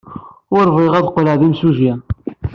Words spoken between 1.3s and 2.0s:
d imsujji.